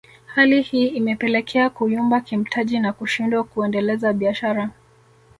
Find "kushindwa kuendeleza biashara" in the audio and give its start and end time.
2.93-4.69